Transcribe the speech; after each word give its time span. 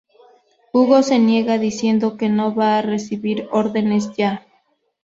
Hugo 0.73 1.03
se 1.03 1.19
niega, 1.19 1.59
diciendo 1.59 2.17
que 2.17 2.27
no 2.27 2.55
va 2.55 2.79
a 2.79 2.81
recibir 2.81 3.47
órdenes 3.51 4.11
ya. 4.15 4.47